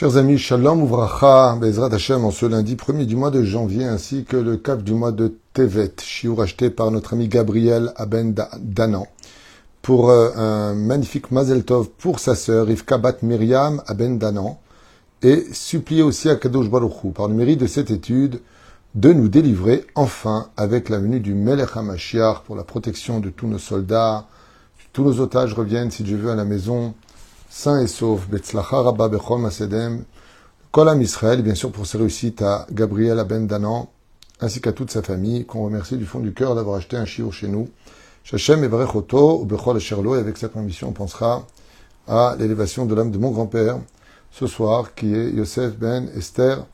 Chers 0.00 0.16
amis, 0.16 0.38
Shalom 0.38 0.84
Uvracha, 0.84 1.56
Bezrat 1.60 1.92
Hashem, 1.92 2.24
en 2.24 2.30
ce 2.30 2.46
lundi 2.46 2.74
1er 2.74 3.04
du 3.04 3.16
mois 3.16 3.30
de 3.30 3.42
janvier, 3.42 3.84
ainsi 3.84 4.24
que 4.24 4.38
le 4.38 4.56
cap 4.56 4.82
du 4.82 4.94
mois 4.94 5.12
de 5.12 5.34
Tevet, 5.52 5.92
chiour 6.00 6.40
acheté 6.40 6.70
par 6.70 6.90
notre 6.90 7.12
ami 7.12 7.28
Gabriel 7.28 7.92
Aben 7.96 8.34
Danan, 8.60 9.06
pour 9.82 10.08
euh, 10.08 10.30
un 10.36 10.74
magnifique 10.74 11.30
Mazel 11.30 11.64
Tov 11.64 11.90
pour 11.98 12.18
sa 12.18 12.34
sœur 12.34 12.68
Rivka 12.68 12.96
Bat 12.96 13.16
Miriam 13.20 13.82
Aben 13.86 14.18
Danan, 14.18 14.56
et 15.20 15.44
supplier 15.52 16.00
aussi 16.00 16.30
à 16.30 16.36
Kadosh 16.36 16.70
Baruch 16.70 17.12
par 17.14 17.28
le 17.28 17.34
mérite 17.34 17.60
de 17.60 17.66
cette 17.66 17.90
étude, 17.90 18.40
de 18.94 19.12
nous 19.12 19.28
délivrer 19.28 19.84
enfin 19.96 20.48
avec 20.56 20.88
la 20.88 20.98
venue 20.98 21.20
du 21.20 21.34
Melech 21.34 21.76
HaMashiach 21.76 22.44
pour 22.46 22.56
la 22.56 22.64
protection 22.64 23.20
de 23.20 23.28
tous 23.28 23.48
nos 23.48 23.58
soldats, 23.58 24.24
tous 24.94 25.04
nos 25.04 25.20
otages 25.20 25.52
reviennent, 25.52 25.90
si 25.90 26.04
Dieu 26.04 26.16
veut, 26.16 26.30
à 26.30 26.36
la 26.36 26.46
maison, 26.46 26.94
saint 27.49 27.79
et 27.81 27.87
sauf, 27.87 28.27
Betzlacha 28.27 28.81
Rabba 28.81 29.09
Bechol 29.09 29.41
Masedem, 29.41 30.03
Kolam 30.71 31.01
Israël, 31.01 31.41
bien 31.41 31.55
sûr 31.55 31.71
pour 31.71 31.85
sa 31.85 31.97
réussite 31.97 32.41
à 32.41 32.67
Gabriel 32.71 33.19
Aben 33.19 33.47
Danan, 33.47 33.87
ainsi 34.41 34.61
qu'à 34.61 34.71
toute 34.71 34.91
sa 34.91 35.01
famille, 35.01 35.45
qu'on 35.45 35.63
remercie 35.63 35.97
du 35.97 36.05
fond 36.05 36.19
du 36.19 36.33
cœur 36.33 36.55
d'avoir 36.55 36.77
acheté 36.77 36.97
un 36.97 37.05
chiot 37.05 37.31
chez 37.31 37.47
nous. 37.47 37.69
Shachem 38.23 38.63
Evarech 38.63 38.95
Oto, 38.95 39.41
ou 39.41 39.45
Bechol 39.45 39.79
Sherlo, 39.79 40.15
et 40.15 40.19
avec 40.19 40.37
cette 40.37 40.53
permission, 40.53 40.89
on 40.89 40.91
pensera 40.91 41.45
à 42.07 42.35
l'élévation 42.37 42.85
de 42.85 42.93
l'âme 42.93 43.11
de 43.11 43.17
mon 43.17 43.31
grand-père, 43.31 43.79
ce 44.31 44.47
soir, 44.47 44.93
qui 44.93 45.13
est 45.15 45.31
Yosef 45.31 45.77
Ben 45.77 46.09
Esther, 46.15 46.65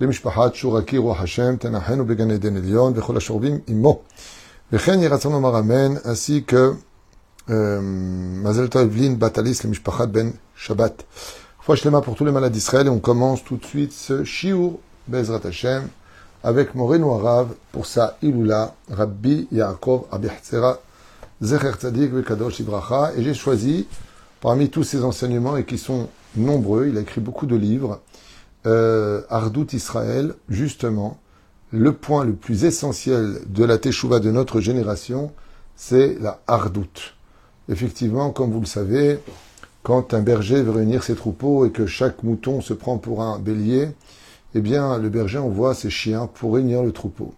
למשפחת 0.00 0.54
שורקי 0.54 0.98
רוח 0.98 1.20
השם, 1.20 1.56
תנחנו 1.56 2.06
בגן 2.06 2.30
עדן 2.30 2.56
עליון 2.56 2.92
וכל 2.96 3.16
השורבים 3.16 3.58
עמו. 3.66 4.02
וכן 4.72 4.98
יהי 4.98 5.08
רצון 5.08 5.32
לומר 5.32 5.58
אמן, 5.58 5.96
ainsi 5.96 6.52
que 6.52 6.74
Mazel 7.49 8.69
Tov 8.69 8.89
Batalis, 9.17 9.61
le 9.63 9.69
Mishpachat 9.69 10.05
Ben 10.05 10.33
Shabbat. 10.55 11.05
Fois 11.59 11.75
Shlema 11.75 12.01
pour 12.01 12.15
tous 12.15 12.23
les 12.23 12.31
malades 12.31 12.51
d'Israël 12.51 12.87
et 12.87 12.89
on 12.91 12.99
commence 12.99 13.43
tout 13.43 13.57
de 13.57 13.65
suite 13.65 13.91
ce 13.91 14.23
Shiur 14.23 14.73
Bezrat 15.07 15.41
Hashem 15.43 15.87
avec 16.43 16.75
Moreno 16.75 17.15
Arav 17.15 17.49
pour 17.71 17.87
sa 17.87 18.17
Ilula 18.21 18.75
Rabbi 18.91 19.47
Yaakov 19.51 20.03
Abihatzera 20.11 20.79
Zecher 21.41 21.71
Tzadik 21.71 22.13
Vekadosh 22.13 22.59
Ibracha 22.59 23.13
et 23.17 23.23
j'ai 23.23 23.33
choisi 23.33 23.87
parmi 24.41 24.69
tous 24.69 24.83
ces 24.83 25.03
enseignements 25.03 25.57
et 25.57 25.65
qui 25.65 25.79
sont 25.79 26.07
nombreux, 26.35 26.87
il 26.87 26.97
a 26.97 27.01
écrit 27.01 27.21
beaucoup 27.21 27.47
de 27.47 27.55
livres, 27.55 27.99
euh, 28.67 29.21
Ardout 29.29 29.73
Israël, 29.73 30.35
justement, 30.49 31.17
le 31.71 31.93
point 31.93 32.25
le 32.25 32.33
plus 32.33 32.65
essentiel 32.65 33.41
de 33.47 33.63
la 33.63 33.79
Teshuvah 33.79 34.19
de 34.19 34.29
notre 34.31 34.61
génération, 34.61 35.31
c'est 35.75 36.17
la 36.19 36.41
Ardout. 36.47 37.15
Effectivement, 37.69 38.31
comme 38.31 38.51
vous 38.51 38.59
le 38.59 38.65
savez, 38.65 39.19
quand 39.83 40.13
un 40.15 40.21
berger 40.21 40.61
veut 40.63 40.71
réunir 40.71 41.03
ses 41.03 41.15
troupeaux 41.15 41.65
et 41.65 41.71
que 41.71 41.85
chaque 41.85 42.23
mouton 42.23 42.61
se 42.61 42.73
prend 42.73 42.97
pour 42.97 43.21
un 43.21 43.37
bélier, 43.37 43.89
eh 44.55 44.61
bien, 44.61 44.97
le 44.97 45.09
berger 45.09 45.37
envoie 45.37 45.75
ses 45.75 45.91
chiens 45.91 46.27
pour 46.33 46.55
réunir 46.55 46.81
le 46.81 46.91
troupeau. 46.91 47.33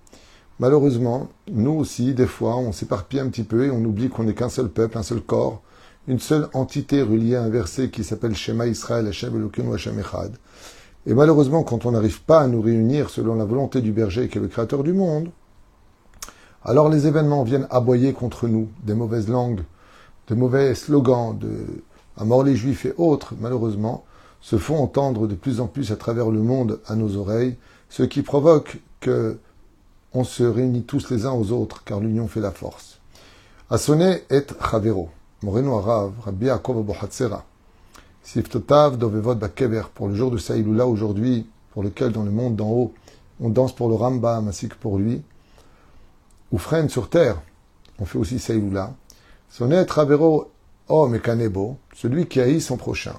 Malheureusement, 0.60 1.28
nous 1.52 1.72
aussi, 1.72 2.14
des 2.14 2.28
fois, 2.28 2.56
on 2.56 2.72
s'éparpille 2.72 3.20
un 3.20 3.28
petit 3.28 3.44
peu 3.44 3.66
et 3.66 3.72
on 3.72 3.84
oublie 3.84 4.08
qu'on 4.08 4.24
n'est 4.24 4.34
qu'un 4.34 4.48
seul 4.48 4.70
peuple, 4.70 4.98
un 4.98 5.04
seul 5.04 5.20
corps, 5.20 5.62
une 6.08 6.20
seule 6.20 6.48
entité 6.54 7.02
reliée 7.02 7.36
à 7.36 7.44
un 7.44 7.50
verset 7.50 7.90
qui 7.90 8.04
s'appelle 8.04 8.36
Shema 8.36 8.68
Israël, 8.68 9.08
Hashem 9.08 9.36
Elokeinu, 9.36 9.74
Hashem 9.74 10.00
Echad. 10.00 10.38
Et 11.08 11.14
malheureusement, 11.14 11.64
quand 11.64 11.86
on 11.86 11.92
n'arrive 11.92 12.22
pas 12.22 12.40
à 12.42 12.48
nous 12.48 12.62
réunir 12.62 13.10
selon 13.10 13.36
la 13.36 13.44
volonté 13.44 13.82
du 13.82 13.92
berger 13.92 14.30
qui 14.30 14.38
est 14.38 14.42
le 14.42 14.48
créateur 14.48 14.84
du 14.84 14.94
monde, 14.94 15.30
alors 16.64 16.90
les 16.90 17.08
événements 17.08 17.44
viennent 17.44 17.68
aboyer 17.70 18.14
contre 18.14 18.48
nous, 18.48 18.70
des 18.84 18.94
mauvaises 18.94 19.28
langues, 19.28 19.62
de 20.32 20.36
mauvais 20.36 20.76
slogans, 20.76 21.38
de 21.38 21.84
à 22.18 22.24
mort 22.24 22.44
les 22.44 22.56
juifs 22.56 22.86
et 22.86 22.94
autres, 22.98 23.34
malheureusement, 23.40 24.06
se 24.40 24.58
font 24.58 24.82
entendre 24.82 25.28
de 25.28 25.36
plus 25.36 25.60
en 25.60 25.68
plus 25.68 25.92
à 25.92 25.98
travers 25.98 26.30
le 26.30 26.42
monde 26.42 26.80
à 26.88 26.96
nos 26.96 27.18
oreilles, 27.18 27.58
ce 27.90 28.04
qui 28.04 28.22
provoque 28.22 28.80
que 29.02 29.38
on 30.14 30.24
se 30.24 30.44
réunit 30.44 30.84
tous 30.84 31.10
les 31.10 31.26
uns 31.26 31.32
aux 31.32 31.52
autres, 31.52 31.84
car 31.84 32.00
l'union 32.00 32.28
fait 32.28 32.40
la 32.40 32.52
force. 32.52 33.00
Asone 33.70 34.20
et 34.30 34.46
Chavero, 34.70 35.10
Moreno 35.42 35.78
Arav, 35.78 36.14
Rabbi 36.24 36.46
Yaakov 36.46 36.84
Bohatzera, 36.84 37.44
Siftotav 38.24 38.98
Dovevot 38.98 39.36
Bakever, 39.36 39.84
pour 39.94 40.08
le 40.08 40.16
jour 40.16 40.32
de 40.32 40.38
Saïloula 40.38 40.88
aujourd'hui, 40.88 41.46
pour 41.72 41.84
lequel 41.84 42.14
dans 42.14 42.24
le 42.24 42.32
monde 42.32 42.56
d'en 42.56 42.70
haut, 42.70 42.94
on 43.42 43.50
danse 43.50 43.76
pour 43.76 43.90
le 43.90 43.96
Rambam 43.96 44.48
ainsi 44.48 44.70
que 44.70 44.76
pour 44.76 44.98
lui, 44.98 45.22
ou 46.54 46.58
freine 46.58 46.88
sur 46.88 47.10
terre, 47.10 47.42
on 48.00 48.06
fait 48.06 48.18
aussi 48.18 48.40
Saïloula, 48.40 48.94
Sonet 49.52 49.86
Ravero 49.92 50.50
Oh 50.88 51.08
Mekanebo, 51.08 51.78
celui 51.94 52.26
qui 52.26 52.40
haït 52.40 52.62
son 52.62 52.78
prochain, 52.78 53.16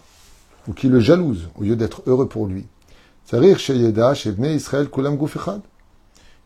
ou 0.67 0.73
qui 0.73 0.89
le 0.89 0.99
jalouse, 0.99 1.51
au 1.59 1.63
lieu 1.63 1.77
d'être 1.77 2.03
heureux 2.07 2.27
pour 2.27 2.47
lui. 2.47 2.67
Israël 3.31 4.89
Kulam. 4.91 5.19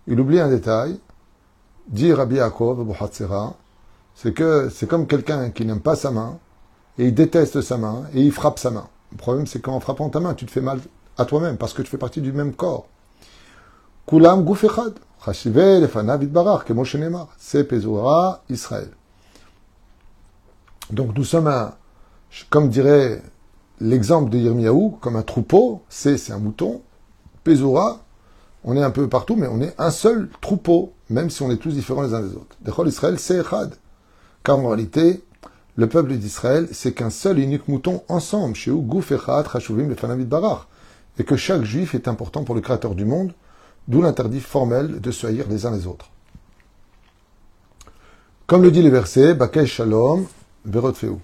Il 0.08 0.20
oublie 0.20 0.40
un 0.40 0.48
détail, 0.48 0.98
dit 1.86 2.12
Rabbi 2.12 2.34
Yaakov 2.34 2.84
c'est 4.16 4.34
que 4.34 4.70
c'est 4.74 4.88
comme 4.88 5.06
quelqu'un 5.06 5.50
qui 5.50 5.64
n'aime 5.64 5.80
pas 5.80 5.94
sa 5.94 6.10
main, 6.10 6.40
et 6.98 7.04
il 7.06 7.14
déteste 7.14 7.60
sa 7.60 7.76
main, 7.76 8.06
et 8.12 8.22
il 8.22 8.32
frappe 8.32 8.58
sa 8.58 8.72
main. 8.72 8.88
Le 9.12 9.18
problème, 9.18 9.46
c'est 9.46 9.60
qu'en 9.60 9.78
frappant 9.78 10.08
ta 10.08 10.18
main, 10.18 10.34
tu 10.34 10.46
te 10.46 10.50
fais 10.50 10.60
mal 10.60 10.80
à 11.16 11.24
toi-même, 11.24 11.58
parce 11.58 11.72
que 11.72 11.82
tu 11.82 11.90
fais 11.90 11.96
partie 11.96 12.20
du 12.20 12.32
même 12.32 12.54
corps. 12.54 12.88
Kulam 14.08 14.44
Pezora 17.62 18.42
Israël. 18.50 18.90
Donc 20.90 21.16
nous 21.16 21.24
sommes 21.24 21.48
un, 21.48 21.74
comme 22.50 22.68
dirait 22.68 23.22
l'exemple 23.80 24.30
de 24.30 24.38
Yirmiyahu, 24.38 24.92
comme 25.00 25.16
un 25.16 25.22
troupeau, 25.22 25.82
c'est 25.88 26.16
c'est 26.16 26.32
un 26.32 26.38
mouton, 26.38 26.82
Pezora, 27.44 28.00
on 28.64 28.76
est 28.76 28.82
un 28.82 28.90
peu 28.90 29.08
partout, 29.08 29.36
mais 29.36 29.46
on 29.46 29.60
est 29.60 29.74
un 29.78 29.90
seul 29.90 30.28
troupeau, 30.40 30.92
même 31.08 31.30
si 31.30 31.42
on 31.42 31.50
est 31.50 31.56
tous 31.56 31.70
différents 31.70 32.02
les 32.02 32.14
uns 32.14 32.20
des 32.20 32.34
autres. 32.34 32.56
Dechol 32.62 32.88
Israël, 32.88 33.18
c'est 33.18 33.38
Echad. 33.38 33.76
Car 34.42 34.58
en 34.58 34.66
réalité, 34.66 35.22
le 35.76 35.88
peuple 35.88 36.16
d'Israël, 36.16 36.68
c'est 36.72 36.92
qu'un 36.92 37.10
seul 37.10 37.38
et 37.38 37.42
unique 37.42 37.68
mouton 37.68 38.02
ensemble, 38.08 38.56
chez 38.56 38.72
Gouf 38.72 39.12
Echad, 39.12 39.46
Chashuvim, 39.48 39.94
Fanavit 39.94 40.24
Barach. 40.24 40.66
Et 41.18 41.24
que 41.24 41.36
chaque 41.36 41.62
juif 41.62 41.94
est 41.94 42.08
important 42.08 42.42
pour 42.42 42.56
le 42.56 42.60
Créateur 42.60 42.96
du 42.96 43.04
monde, 43.04 43.32
d'où 43.86 44.02
l'interdit 44.02 44.40
formel 44.40 45.00
de 45.00 45.10
se 45.12 45.28
haïr 45.28 45.46
les 45.48 45.64
uns 45.64 45.70
les 45.70 45.86
autres. 45.86 46.10
Comme 48.48 48.62
le 48.62 48.72
dit 48.72 48.82
le 48.82 48.90
verset, 48.90 49.34
Bakay 49.34 49.66
Shalom, 49.66 50.26
Verotfeu. 50.66 51.16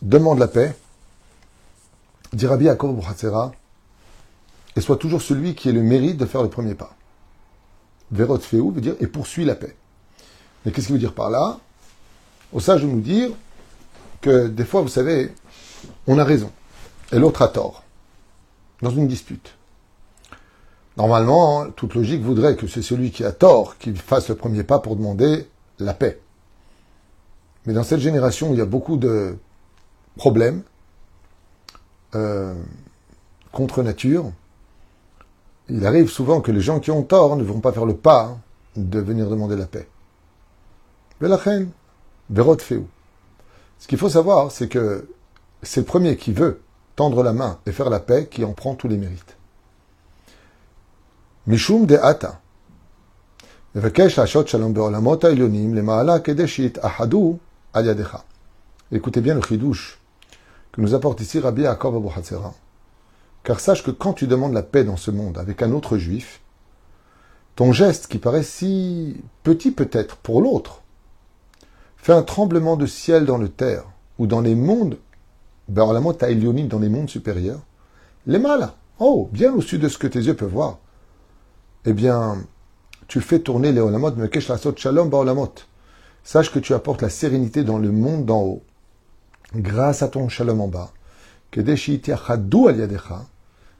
Demande 0.00 0.38
la 0.38 0.48
paix, 0.48 0.74
dit 2.32 2.46
Rabbi 2.46 2.64
Yaakov 2.64 3.00
et 4.74 4.80
soit 4.80 4.96
toujours 4.96 5.22
celui 5.22 5.54
qui 5.54 5.68
ait 5.68 5.72
le 5.72 5.82
mérite 5.82 6.16
de 6.16 6.26
faire 6.26 6.42
le 6.42 6.48
premier 6.48 6.74
pas. 6.74 6.94
Verotfeu 8.10 8.62
veut 8.72 8.80
dire 8.80 8.96
et 9.00 9.06
poursuit 9.06 9.44
la 9.44 9.54
paix. 9.54 9.76
Mais 10.64 10.72
qu'est-ce 10.72 10.86
qu'il 10.86 10.94
veut 10.94 11.00
dire 11.00 11.14
par 11.14 11.30
là? 11.30 11.58
Au 12.52 12.60
sage 12.60 12.82
de 12.82 12.86
nous 12.86 13.00
dire 13.00 13.30
que 14.20 14.48
des 14.48 14.64
fois, 14.64 14.80
vous 14.80 14.88
savez, 14.88 15.34
on 16.06 16.18
a 16.18 16.24
raison 16.24 16.50
et 17.12 17.18
l'autre 17.18 17.42
a 17.42 17.48
tort 17.48 17.82
dans 18.80 18.90
une 18.90 19.06
dispute. 19.06 19.54
Normalement, 20.96 21.70
toute 21.70 21.94
logique 21.94 22.22
voudrait 22.22 22.56
que 22.56 22.66
c'est 22.66 22.82
celui 22.82 23.10
qui 23.10 23.22
a 23.24 23.32
tort 23.32 23.76
qui 23.78 23.94
fasse 23.94 24.28
le 24.30 24.34
premier 24.34 24.62
pas 24.62 24.78
pour 24.78 24.96
demander 24.96 25.46
la 25.78 25.92
paix. 25.92 26.20
Mais 27.66 27.72
dans 27.72 27.82
cette 27.82 28.00
génération 28.00 28.50
où 28.50 28.52
il 28.54 28.58
y 28.58 28.62
a 28.62 28.66
beaucoup 28.66 28.96
de 28.96 29.36
problèmes 30.16 30.62
euh, 32.14 32.54
contre 33.52 33.82
nature, 33.82 34.30
il 35.68 35.84
arrive 35.84 36.08
souvent 36.08 36.40
que 36.40 36.52
les 36.52 36.60
gens 36.60 36.78
qui 36.78 36.90
ont 36.92 37.02
tort 37.02 37.36
ne 37.36 37.42
vont 37.42 37.60
pas 37.60 37.72
faire 37.72 37.86
le 37.86 37.96
pas 37.96 38.38
de 38.76 39.00
venir 39.00 39.28
demander 39.28 39.56
la 39.56 39.66
paix. 39.66 39.88
Velachen, 41.20 41.70
verot 42.30 42.58
féou. 42.58 42.86
Ce 43.78 43.88
qu'il 43.88 43.98
faut 43.98 44.08
savoir, 44.08 44.52
c'est 44.52 44.68
que 44.68 45.08
c'est 45.62 45.80
le 45.80 45.86
premier 45.86 46.16
qui 46.16 46.32
veut 46.32 46.60
tendre 46.94 47.22
la 47.22 47.32
main 47.32 47.58
et 47.66 47.72
faire 47.72 47.90
la 47.90 48.00
paix 48.00 48.28
qui 48.30 48.44
en 48.44 48.52
prend 48.52 48.74
tous 48.74 48.88
les 48.88 48.96
mérites. 48.96 49.36
Mishum 51.46 51.86
de 51.86 51.96
ata. 51.96 52.40
shalom 54.46 54.72
be'olamot 54.72 55.24
ha'ilyonim 55.24 55.74
lema'ala 55.74 56.20
kedeshit 56.20 56.78
ahadu 57.76 58.02
Écoutez 58.90 59.20
bien 59.20 59.34
le 59.34 59.42
chidouche 59.42 59.98
que 60.72 60.80
nous 60.80 60.94
apporte 60.94 61.20
ici 61.20 61.40
Rabbi 61.40 61.62
Yaakov 61.62 61.96
Abu. 61.96 62.08
Car 63.42 63.60
sache 63.60 63.82
que 63.82 63.90
quand 63.90 64.14
tu 64.14 64.26
demandes 64.26 64.54
la 64.54 64.62
paix 64.62 64.82
dans 64.82 64.96
ce 64.96 65.10
monde 65.10 65.38
avec 65.38 65.62
un 65.62 65.72
autre 65.72 65.98
juif, 65.98 66.40
ton 67.54 67.72
geste 67.72 68.06
qui 68.06 68.18
paraît 68.18 68.42
si 68.42 69.22
petit 69.42 69.70
peut-être 69.70 70.16
pour 70.16 70.40
l'autre, 70.40 70.82
fait 71.96 72.12
un 72.12 72.22
tremblement 72.22 72.76
de 72.76 72.86
ciel 72.86 73.26
dans 73.26 73.38
le 73.38 73.48
terre 73.48 73.84
ou 74.18 74.26
dans 74.26 74.40
les 74.40 74.54
mondes, 74.54 74.98
ben 75.68 75.92
la 75.92 76.00
dans 76.00 76.78
les 76.78 76.88
mondes 76.88 77.10
supérieurs, 77.10 77.60
les 78.26 78.38
mal, 78.38 78.70
oh, 78.98 79.28
bien 79.32 79.52
au-dessus 79.52 79.78
de 79.78 79.88
ce 79.88 79.98
que 79.98 80.06
tes 80.06 80.20
yeux 80.20 80.34
peuvent 80.36 80.52
voir, 80.52 80.78
eh 81.84 81.92
bien, 81.92 82.38
tu 83.08 83.20
fais 83.20 83.40
tourner 83.40 83.72
les 83.72 83.80
olamot, 83.80 84.12
mekesh 84.12 84.48
lasot 84.48 84.74
shalom 84.76 85.10
ba'olamot 85.10 85.52
Sache 86.26 86.50
que 86.50 86.58
tu 86.58 86.74
apportes 86.74 87.02
la 87.02 87.08
sérénité 87.08 87.62
dans 87.62 87.78
le 87.78 87.92
monde 87.92 88.26
d'en 88.26 88.42
haut, 88.42 88.64
grâce 89.54 90.02
à 90.02 90.08
ton 90.08 90.28
shalom 90.28 90.60
en 90.60 90.66
bas, 90.66 90.92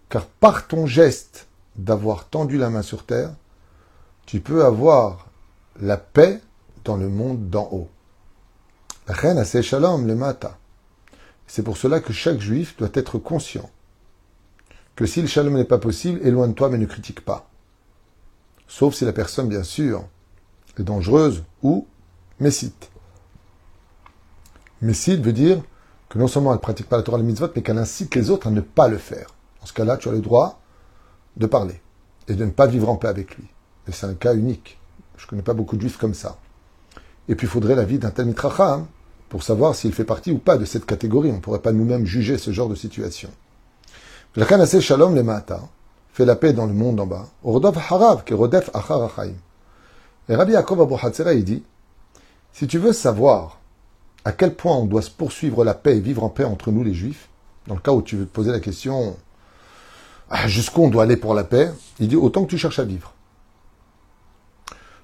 car 0.08 0.26
par 0.38 0.68
ton 0.68 0.86
geste 0.86 1.48
d'avoir 1.74 2.28
tendu 2.28 2.56
la 2.56 2.70
main 2.70 2.82
sur 2.82 3.04
terre, 3.04 3.34
tu 4.26 4.38
peux 4.38 4.64
avoir 4.64 5.26
la 5.80 5.96
paix 5.96 6.40
dans 6.84 6.96
le 6.96 7.08
monde 7.08 7.50
d'en 7.50 7.68
haut. 7.72 7.88
La 9.08 9.14
reine 9.14 9.38
a 9.38 9.44
ses 9.44 9.64
shalom 9.64 10.06
le 10.06 10.14
mata. 10.14 10.56
C'est 11.48 11.64
pour 11.64 11.76
cela 11.76 11.98
que 11.98 12.12
chaque 12.12 12.38
juif 12.38 12.76
doit 12.76 12.90
être 12.94 13.18
conscient 13.18 13.68
que 14.94 15.04
si 15.04 15.20
le 15.20 15.26
shalom 15.26 15.54
n'est 15.54 15.64
pas 15.64 15.78
possible, 15.78 16.24
éloigne-toi 16.24 16.68
mais 16.68 16.78
ne 16.78 16.86
critique 16.86 17.24
pas. 17.24 17.50
Sauf 18.68 18.94
si 18.94 19.04
la 19.04 19.12
personne, 19.12 19.48
bien 19.48 19.64
sûr, 19.64 20.04
est 20.78 20.84
dangereuse 20.84 21.42
ou 21.64 21.88
messite. 22.40 22.90
Messite 24.82 25.20
veut 25.20 25.32
dire 25.32 25.62
que 26.08 26.18
non 26.18 26.28
seulement 26.28 26.50
elle 26.50 26.56
ne 26.56 26.62
pratique 26.62 26.88
pas 26.88 26.96
la 26.96 27.02
Torah 27.02 27.18
le 27.18 27.24
mitzvot, 27.24 27.48
mais 27.54 27.62
qu'elle 27.62 27.78
incite 27.78 28.14
les 28.14 28.30
autres 28.30 28.46
à 28.46 28.50
ne 28.50 28.60
pas 28.60 28.88
le 28.88 28.98
faire. 28.98 29.28
Dans 29.60 29.66
ce 29.66 29.72
cas-là, 29.72 29.96
tu 29.96 30.08
as 30.08 30.12
le 30.12 30.20
droit 30.20 30.60
de 31.36 31.46
parler 31.46 31.80
et 32.28 32.34
de 32.34 32.44
ne 32.44 32.50
pas 32.50 32.66
vivre 32.66 32.88
en 32.88 32.96
paix 32.96 33.08
avec 33.08 33.36
lui. 33.36 33.48
Et 33.88 33.92
c'est 33.92 34.06
un 34.06 34.14
cas 34.14 34.34
unique. 34.34 34.78
Je 35.16 35.24
ne 35.24 35.28
connais 35.30 35.42
pas 35.42 35.54
beaucoup 35.54 35.76
de 35.76 35.80
juifs 35.80 35.96
comme 35.96 36.14
ça. 36.14 36.38
Et 37.28 37.34
puis 37.34 37.46
il 37.46 37.50
faudrait 37.50 37.74
l'avis 37.74 37.98
d'un 37.98 38.10
tel 38.10 38.26
mitracham 38.26 38.86
pour 39.28 39.42
savoir 39.42 39.74
s'il 39.74 39.92
fait 39.92 40.04
partie 40.04 40.30
ou 40.30 40.38
pas 40.38 40.56
de 40.56 40.64
cette 40.64 40.86
catégorie. 40.86 41.30
On 41.30 41.36
ne 41.36 41.40
pourrait 41.40 41.60
pas 41.60 41.72
nous-mêmes 41.72 42.06
juger 42.06 42.38
ce 42.38 42.52
genre 42.52 42.68
de 42.68 42.74
situation. 42.74 43.30
Shalom 44.36 45.14
le 45.14 45.24
fait 46.12 46.24
la 46.24 46.36
paix 46.36 46.52
dans 46.52 46.66
le 46.66 46.72
monde 46.72 47.00
en 47.00 47.06
bas. 47.06 47.26
Et 50.28 50.34
Rabbi 50.34 50.52
Yaakov 50.52 50.80
Abu 50.82 50.94
il 51.34 51.44
dit, 51.44 51.62
si 52.56 52.66
tu 52.66 52.78
veux 52.78 52.94
savoir 52.94 53.60
à 54.24 54.32
quel 54.32 54.54
point 54.54 54.74
on 54.74 54.86
doit 54.86 55.02
se 55.02 55.10
poursuivre 55.10 55.62
la 55.62 55.74
paix 55.74 55.98
et 55.98 56.00
vivre 56.00 56.24
en 56.24 56.30
paix 56.30 56.44
entre 56.44 56.70
nous 56.70 56.82
les 56.82 56.94
juifs, 56.94 57.28
dans 57.66 57.74
le 57.74 57.80
cas 57.80 57.92
où 57.92 58.00
tu 58.00 58.16
veux 58.16 58.24
te 58.24 58.32
poser 58.32 58.50
la 58.50 58.60
question 58.60 59.14
ah, 60.30 60.48
jusqu'où 60.48 60.82
on 60.82 60.88
doit 60.88 61.02
aller 61.02 61.18
pour 61.18 61.34
la 61.34 61.44
paix, 61.44 61.70
il 62.00 62.08
dit 62.08 62.16
autant 62.16 62.44
que 62.44 62.50
tu 62.50 62.56
cherches 62.56 62.78
à 62.78 62.84
vivre. 62.84 63.12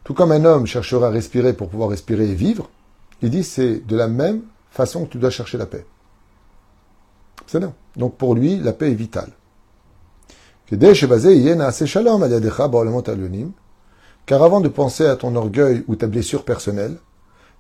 Tout 0.02 0.14
comme 0.14 0.32
un 0.32 0.46
homme 0.46 0.66
cherchera 0.66 1.08
à 1.08 1.10
respirer 1.10 1.52
pour 1.52 1.68
pouvoir 1.68 1.90
respirer 1.90 2.24
et 2.30 2.34
vivre, 2.34 2.70
il 3.20 3.28
dit 3.28 3.44
c'est 3.44 3.86
de 3.86 3.96
la 3.96 4.08
même 4.08 4.40
façon 4.70 5.04
que 5.04 5.10
tu 5.10 5.18
dois 5.18 5.28
chercher 5.28 5.58
la 5.58 5.66
paix. 5.66 5.84
C'est 7.46 7.60
non. 7.60 7.74
Donc 7.96 8.16
pour 8.16 8.34
lui, 8.34 8.56
la 8.56 8.72
paix 8.72 8.90
est 8.90 8.94
vitale. 8.94 9.30
Car 14.24 14.42
avant 14.42 14.60
de 14.62 14.68
penser 14.68 15.04
à 15.04 15.16
ton 15.16 15.36
orgueil 15.36 15.84
ou 15.86 15.96
ta 15.96 16.06
blessure 16.06 16.46
personnelle, 16.46 16.96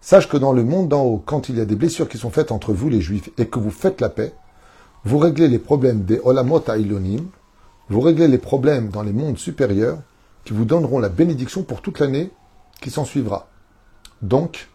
sache 0.02 0.28
que 0.28 0.36
dans 0.36 0.52
le 0.52 0.64
monde 0.64 0.88
d'en 0.88 1.04
haut, 1.04 1.22
quand 1.24 1.48
il 1.48 1.56
y 1.56 1.60
a 1.60 1.64
des 1.64 1.76
blessures 1.76 2.08
qui 2.08 2.18
sont 2.18 2.30
faites 2.30 2.52
entre 2.52 2.74
vous 2.74 2.90
les 2.90 3.00
juifs 3.00 3.30
et 3.38 3.46
que 3.46 3.58
vous 3.58 3.70
faites 3.70 4.02
la 4.02 4.10
paix, 4.10 4.34
vous 5.04 5.16
réglez 5.16 5.48
les 5.48 5.58
problèmes 5.58 6.04
des 6.04 6.20
olamot 6.22 6.62
vous 7.88 8.00
réglez 8.00 8.28
les 8.28 8.38
problèmes 8.38 8.88
dans 8.88 9.02
les 9.02 9.12
mondes 9.12 9.38
supérieurs 9.38 9.98
qui 10.44 10.52
vous 10.52 10.64
donneront 10.64 10.98
la 10.98 11.08
bénédiction 11.08 11.62
pour 11.62 11.80
toute 11.80 12.00
l'année 12.00 12.30
qui 12.80 12.90
s'en 12.90 13.04
suivra. 13.04 13.48
Donc, 14.22 14.68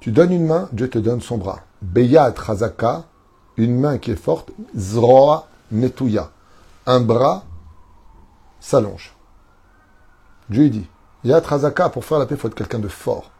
tu 0.00 0.12
donnes 0.12 0.32
une 0.32 0.46
main, 0.46 0.68
Dieu 0.72 0.88
te 0.88 0.98
donne 0.98 1.20
son 1.20 1.38
bras. 1.38 1.60
Beyat 1.82 2.34
Razaka, 2.36 3.04
une 3.56 3.78
main 3.78 3.98
qui 3.98 4.10
est 4.10 4.16
forte, 4.16 4.50
Zroa 4.74 5.48
Netuya, 5.70 6.30
un 6.86 7.00
bras 7.00 7.44
s'allonge. 8.60 9.14
Dieu 10.48 10.68
dit, 10.68 10.86
Yat 11.22 11.42
pour 11.92 12.04
faire 12.04 12.18
la 12.18 12.26
paix, 12.26 12.34
il 12.34 12.40
faut 12.40 12.48
être 12.48 12.54
quelqu'un 12.54 12.78
de 12.78 12.88
fort, 12.88 13.30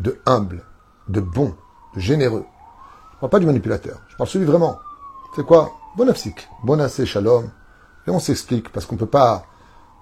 de 0.00 0.20
humble, 0.26 0.64
de 1.08 1.20
bon, 1.20 1.54
de 1.94 2.00
généreux. 2.00 2.44
Je 2.44 3.16
ne 3.16 3.20
parle 3.20 3.30
pas 3.30 3.38
du 3.40 3.46
manipulateur, 3.46 4.00
je 4.08 4.16
parle 4.16 4.28
celui 4.28 4.44
vraiment. 4.44 4.78
C'est 5.34 5.44
quoi? 5.44 5.72
Bon 5.96 6.08
afsik, 6.08 6.48
bon 6.64 6.80
assez 6.80 7.06
shalom. 7.06 7.50
Et 8.06 8.10
on 8.10 8.18
s'explique, 8.18 8.70
parce 8.70 8.86
qu'on 8.86 8.94
ne 8.94 9.00
peut 9.00 9.06
pas 9.06 9.44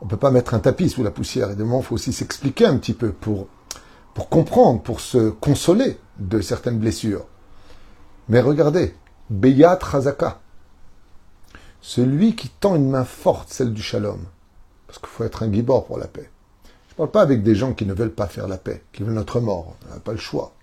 on 0.01 0.07
peut 0.07 0.17
pas 0.17 0.31
mettre 0.31 0.55
un 0.55 0.59
tapis 0.59 0.91
sous 0.91 1.03
la 1.03 1.11
poussière. 1.11 1.51
Et 1.51 1.57
de 1.57 1.65
moment, 1.65 1.81
il 1.81 1.85
faut 1.85 1.95
aussi 1.95 2.13
s'expliquer 2.13 2.67
un 2.67 2.77
petit 2.77 2.95
peu 2.95 3.13
pour, 3.13 3.49
pour 4.15 4.29
comprendre, 4.29 4.83
pour 4.83 5.01
se 5.01 5.31
consoler 5.31 5.99
de 6.19 6.41
certaines 6.41 6.79
blessures. 6.79 7.25
Mais 8.29 8.41
regardez, 8.41 8.95
Beyat 9.31 9.79
Razaka, 9.81 10.41
celui 11.81 12.37
qui 12.37 12.49
tend 12.49 12.75
une 12.75 12.91
main 12.91 13.05
forte, 13.05 13.53
celle 13.53 13.73
du 13.73 13.83
shalom, 13.83 14.21
parce 14.87 14.99
qu'il 14.99 15.09
faut 15.09 15.25
être 15.25 15.43
un 15.43 15.53
gibor 15.53 15.87
pour 15.87 15.99
la 15.99 16.07
paix. 16.07 16.31
Je 16.97 17.03
parle 17.03 17.11
pas 17.11 17.21
avec 17.21 17.43
des 17.43 17.55
gens 17.55 17.75
qui 17.75 17.85
ne 17.85 17.93
veulent 17.93 18.15
pas 18.15 18.27
faire 18.27 18.49
la 18.49 18.57
paix, 18.57 18.83
qui 18.91 19.03
veulent 19.03 19.13
notre 19.13 19.39
mort, 19.39 19.77
on 19.87 19.93
n'a 19.93 20.01
pas 20.01 20.13
le 20.13 20.19
choix. 20.19 20.55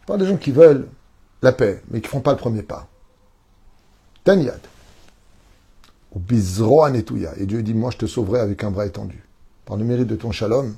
Je 0.00 0.06
parle 0.06 0.18
des 0.18 0.26
gens 0.26 0.36
qui 0.36 0.50
veulent 0.50 0.88
la 1.40 1.52
paix, 1.52 1.84
mais 1.88 2.00
qui 2.00 2.08
ne 2.08 2.10
font 2.10 2.20
pas 2.20 2.32
le 2.32 2.36
premier 2.36 2.62
pas. 2.62 2.88
Tanyad 4.24 4.60
ou 6.12 6.18
bizroa. 6.18 6.90
Et 6.90 7.46
Dieu 7.46 7.62
dit, 7.62 7.74
moi 7.74 7.92
je 7.92 7.98
te 7.98 8.06
sauverai 8.06 8.40
avec 8.40 8.64
un 8.64 8.72
bras 8.72 8.86
étendu. 8.86 9.22
Par 9.66 9.76
le 9.76 9.84
mérite 9.84 10.08
de 10.08 10.16
ton 10.16 10.32
shalom, 10.32 10.74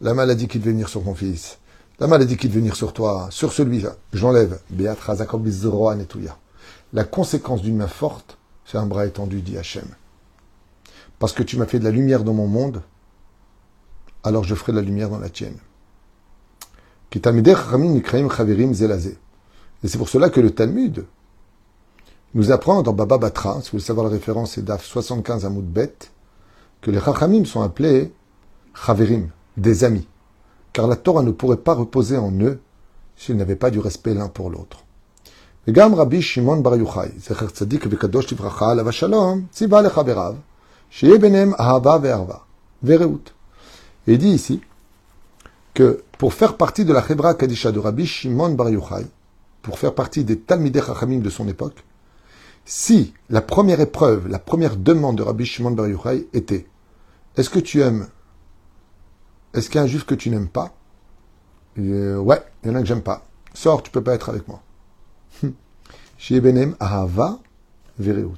la 0.00 0.14
maladie 0.14 0.46
qui 0.46 0.60
devait 0.60 0.70
venir 0.70 0.88
sur 0.88 1.02
mon 1.02 1.16
fils, 1.16 1.58
la 1.98 2.06
maladie 2.06 2.36
qui 2.36 2.46
devait 2.46 2.60
venir 2.60 2.76
sur 2.76 2.92
toi, 2.92 3.26
sur 3.32 3.52
celui-là, 3.52 3.96
j'enlève. 4.12 4.60
bizroa 4.70 5.96
netouya. 5.96 6.36
La 6.92 7.02
conséquence 7.02 7.62
d'une 7.62 7.78
main 7.78 7.88
forte, 7.88 8.38
c'est 8.64 8.78
un 8.78 8.86
bras 8.86 9.06
étendu, 9.06 9.42
dit 9.42 9.58
Hachem. 9.58 9.88
Parce 11.18 11.32
que 11.32 11.42
tu 11.42 11.56
m'as 11.56 11.66
fait 11.66 11.80
de 11.80 11.84
la 11.84 11.90
lumière 11.90 12.22
dans 12.22 12.32
mon 12.32 12.46
monde, 12.46 12.80
alors 14.24 14.44
je 14.44 14.54
ferai 14.54 14.72
de 14.72 14.78
la 14.78 14.82
lumière 14.82 15.10
dans 15.10 15.18
la 15.18 15.28
tienne. 15.28 15.56
Et 17.12 17.18
c'est 19.88 19.98
pour 19.98 20.08
cela 20.08 20.30
que 20.30 20.40
le 20.40 20.50
Talmud, 20.50 21.04
nous 22.34 22.52
apprend 22.52 22.82
dans 22.82 22.92
Baba 22.92 23.18
Batra, 23.18 23.54
si 23.60 23.66
vous 23.66 23.70
voulez 23.72 23.82
savoir 23.82 24.06
la 24.06 24.12
référence, 24.12 24.52
c'est 24.52 24.64
DAF 24.64 24.84
75 24.84 25.44
à 25.44 25.50
Bet, 25.50 25.96
que 26.80 26.90
les 26.90 27.00
Chachamim 27.00 27.44
sont 27.44 27.62
appelés 27.62 28.12
Chaverim, 28.74 29.30
des 29.56 29.82
amis. 29.82 30.06
Car 30.72 30.86
la 30.86 30.94
Torah 30.94 31.22
ne 31.22 31.32
pourrait 31.32 31.56
pas 31.56 31.74
reposer 31.74 32.16
en 32.16 32.30
eux 32.40 32.60
s'ils 33.16 33.36
n'avaient 33.36 33.56
pas 33.56 33.70
du 33.70 33.80
respect 33.80 34.14
l'un 34.14 34.28
pour 34.28 34.48
l'autre. 34.50 34.84
Et 44.06 44.14
il 44.14 44.18
dit 44.18 44.28
ici 44.28 44.60
que 45.74 46.02
pour 46.18 46.34
faire 46.34 46.56
partie 46.56 46.84
de 46.84 46.92
la 46.92 47.06
Chebra 47.06 47.34
Kadisha 47.34 47.72
de 47.72 47.78
Rabbi 47.78 48.06
Shimon 48.06 48.50
Bar 48.50 48.70
Yochai, 48.70 49.06
pour 49.62 49.78
faire 49.78 49.94
partie 49.94 50.24
des 50.24 50.38
Talmidei 50.38 50.80
Chachamim 50.80 51.20
de 51.20 51.30
son 51.30 51.46
époque, 51.48 51.84
si 52.64 53.14
la 53.28 53.40
première 53.40 53.80
épreuve, 53.80 54.28
la 54.28 54.38
première 54.38 54.76
demande 54.76 55.18
de 55.18 55.22
Rabbi 55.22 55.44
Shimon 55.44 55.72
Bar 55.72 55.88
Yochai 55.88 56.28
était 56.32 56.66
Est-ce 57.36 57.50
que 57.50 57.58
tu 57.58 57.80
aimes 57.82 58.08
Est-ce 59.54 59.68
qu'il 59.68 59.76
y 59.76 59.78
a 59.78 59.82
un 59.82 59.86
juif 59.86 60.04
que 60.04 60.14
tu 60.14 60.30
n'aimes 60.30 60.48
pas? 60.48 60.74
Euh, 61.78 62.16
Ouais, 62.18 62.42
il 62.62 62.68
y 62.68 62.72
en 62.72 62.76
a 62.76 62.80
que 62.80 62.86
j'aime 62.86 63.02
pas. 63.02 63.26
Sors, 63.54 63.82
tu 63.82 63.90
peux 63.90 64.02
pas 64.02 64.14
être 64.14 64.28
avec 64.28 64.46
moi. 64.48 64.62
Chez 66.18 66.40
Benem 66.40 66.76
Ahava 66.80 67.38
Vereut. 67.98 68.30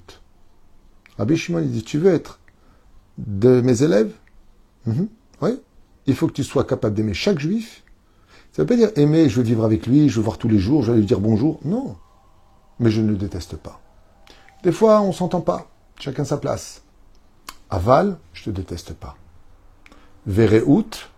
Rabbi 1.19 1.37
Shimon 1.37 1.61
il 1.61 1.71
dit 1.71 1.85
Tu 1.85 1.99
veux 1.99 2.13
être 2.13 2.41
de 3.19 3.61
mes 3.61 3.83
élèves? 3.83 4.13
Mhm. 4.87 5.09
Oui. 5.43 5.61
Il 6.07 6.15
faut 6.15 6.27
que 6.27 6.33
tu 6.33 6.45
sois 6.45 6.65
capable 6.65 6.95
d'aimer 6.95 7.15
chaque 7.15 7.39
juif. 7.39 7.83
Ça 8.53 8.63
ne 8.63 8.65
veut 8.65 8.69
pas 8.69 8.77
dire 8.77 8.91
aimer, 8.97 9.29
je 9.29 9.37
veux 9.37 9.43
vivre 9.43 9.65
avec 9.65 9.87
lui, 9.87 10.09
je 10.09 10.17
veux 10.17 10.23
voir 10.23 10.39
tous 10.39 10.49
les 10.49 10.59
jours, 10.59 10.83
je 10.83 10.93
vais 10.93 10.99
lui 10.99 11.07
dire 11.07 11.21
bonjour. 11.21 11.61
Non. 11.65 11.97
Mais 12.79 12.91
je 12.91 13.01
ne 13.01 13.11
le 13.11 13.17
déteste 13.17 13.57
pas. 13.57 13.81
Des 14.63 14.73
fois, 14.73 15.01
on 15.03 15.13
s'entend 15.13 15.41
pas. 15.41 15.71
Chacun 15.99 16.25
sa 16.25 16.37
place. 16.37 16.83
Aval, 17.71 18.19
je 18.33 18.45
te 18.45 18.51
déteste 18.51 18.95
pas. 18.95 19.17
out, 20.67 21.11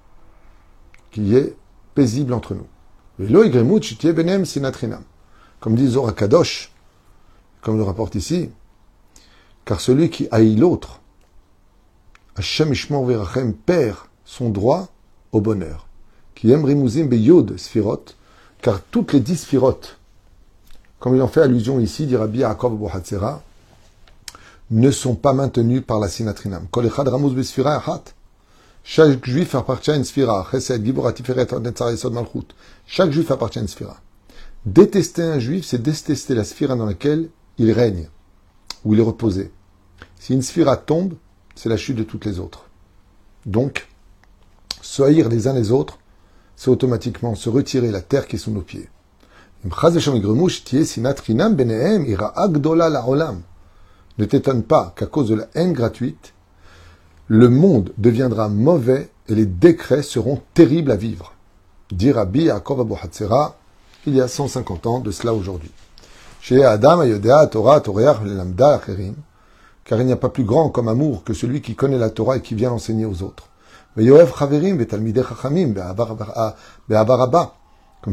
qui 1.10 1.34
est 1.34 1.56
paisible 1.94 2.32
entre 2.32 2.54
nous. 2.54 2.66
benem 3.18 4.44
sinatrinam. 4.44 5.02
Comme 5.60 5.74
dit 5.74 5.88
Zora 5.88 6.12
Kadosh, 6.12 6.72
comme 7.62 7.76
le 7.76 7.82
rapporte 7.82 8.14
ici, 8.14 8.50
car 9.64 9.80
celui 9.80 10.10
qui 10.10 10.28
haït 10.30 10.56
l'autre, 10.56 11.00
Hashem 12.36 12.72
Ishmor 12.72 13.06
Verachem 13.06 13.54
perd 13.54 13.96
son 14.24 14.50
droit 14.50 14.88
au 15.32 15.40
bonheur. 15.40 15.86
Qui 16.34 16.50
aime 16.50 16.64
Beyod 17.08 17.56
Sfirot, 17.56 18.04
car 18.60 18.80
toutes 18.82 19.12
les 19.12 19.20
dix 19.20 19.36
Sfirot 19.36 19.80
comme 21.04 21.16
il 21.16 21.20
en 21.20 21.28
fait 21.28 21.42
allusion 21.42 21.80
ici, 21.80 22.06
dit 22.06 22.16
Rabbi 22.16 22.38
Yaakov 22.38 22.78
Bohatzera, 22.78 23.42
ne 24.70 24.90
sont 24.90 25.14
pas 25.14 25.34
maintenus 25.34 25.82
par 25.86 26.00
la 26.00 26.08
sinatrinam. 26.08 26.66
Chaque 28.82 29.26
juif 29.26 29.54
appartient 29.54 29.90
à 29.90 29.96
une 29.96 30.04
sphira. 30.04 30.48
Chaque 30.58 30.82
juif 33.12 33.30
appartient 33.30 33.58
à 33.58 33.62
une 33.62 33.68
sphira. 33.68 34.00
Détester 34.64 35.22
un 35.24 35.38
juif, 35.38 35.66
c'est 35.66 35.82
détester 35.82 36.34
la 36.34 36.44
sphira 36.44 36.74
dans 36.74 36.86
laquelle 36.86 37.28
il 37.58 37.70
règne, 37.70 38.08
où 38.86 38.94
il 38.94 39.00
est 39.00 39.02
reposé. 39.02 39.52
Si 40.18 40.32
une 40.32 40.40
sphira 40.40 40.78
tombe, 40.78 41.16
c'est 41.54 41.68
la 41.68 41.76
chute 41.76 41.96
de 41.96 42.02
toutes 42.02 42.24
les 42.24 42.38
autres. 42.38 42.64
Donc, 43.44 43.88
se 44.84 45.02
haïr 45.02 45.28
les 45.30 45.48
uns 45.48 45.54
les 45.54 45.72
autres, 45.72 45.98
c'est 46.56 46.70
automatiquement 46.70 47.34
se 47.34 47.48
retirer 47.48 47.90
la 47.90 48.02
terre 48.02 48.28
qui 48.28 48.36
est 48.36 48.38
sous 48.38 48.50
nos 48.50 48.60
pieds. 48.60 48.90
Ne 54.18 54.24
t'étonne 54.26 54.62
pas 54.62 54.92
qu'à 54.94 55.06
cause 55.06 55.28
de 55.30 55.34
la 55.36 55.48
haine 55.54 55.72
gratuite, 55.72 56.34
le 57.28 57.48
monde 57.48 57.92
deviendra 57.96 58.50
mauvais 58.50 59.08
et 59.28 59.34
les 59.34 59.46
décrets 59.46 60.02
seront 60.02 60.42
terribles 60.52 60.90
à 60.90 60.96
vivre. 60.96 61.32
Dit 61.90 62.12
Rabbi 62.12 62.44
Yaakov 62.44 62.82
Abu 62.82 62.94
il 64.06 64.14
y 64.14 64.20
a 64.20 64.28
150 64.28 64.86
ans 64.86 65.00
de 65.00 65.10
cela 65.10 65.32
aujourd'hui. 65.32 65.70
Chez 66.42 66.62
Adam 66.62 67.00
Ayodea 67.00 67.46
Torah 67.46 67.80
Toreach 67.80 68.20
Lamda 68.22 68.74
Acherim, 68.74 69.14
car 69.84 69.98
il 69.98 70.06
n'y 70.06 70.12
a 70.12 70.16
pas 70.16 70.28
plus 70.28 70.44
grand 70.44 70.68
comme 70.68 70.88
amour 70.88 71.24
que 71.24 71.32
celui 71.32 71.62
qui 71.62 71.74
connaît 71.74 71.96
la 71.96 72.10
Torah 72.10 72.36
et 72.36 72.42
qui 72.42 72.54
vient 72.54 72.68
l'enseigner 72.68 73.06
aux 73.06 73.22
autres. 73.22 73.48
Comme 73.96 74.16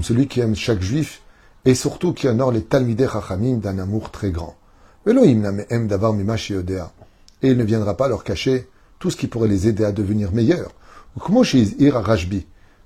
celui 0.04 0.28
qui 0.28 0.40
aime 0.40 0.56
chaque 0.56 0.82
juif 0.82 1.22
et 1.66 1.76
surtout 1.76 2.14
qui 2.14 2.28
honore 2.28 2.52
les 2.52 2.64
Talmidei 2.64 3.08
Chachamim 3.12 3.58
d'un 3.58 3.80
amour 3.80 4.12
très 4.12 4.30
grand. 4.32 4.56
Et 5.08 5.12
il 5.12 5.42
ne 7.58 7.64
viendra 7.64 7.98
pas 7.98 8.08
leur 8.08 8.24
cacher 8.24 8.70
tout 9.00 9.10
ce 9.10 9.18
qui 9.18 9.26
pourrait 9.28 9.48
les 9.48 9.68
aider 9.68 9.84
à 9.84 9.92
devenir 9.92 10.32
meilleurs. 10.32 10.72